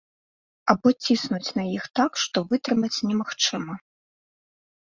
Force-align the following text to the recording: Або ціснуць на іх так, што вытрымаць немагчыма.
Або 0.73 0.87
ціснуць 1.05 1.53
на 1.59 1.63
іх 1.75 1.83
так, 1.99 2.11
што 2.23 2.37
вытрымаць 2.55 2.93
немагчыма. 3.11 3.75